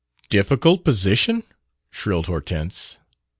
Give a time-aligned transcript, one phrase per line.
[0.31, 1.43] "'Difficult position'?"
[1.91, 2.99] shrilled Hortense.